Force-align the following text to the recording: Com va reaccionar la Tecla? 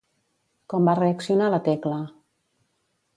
Com 0.73 0.87
va 0.89 0.95
reaccionar 1.01 1.51
la 1.55 1.59
Tecla? 1.69 1.99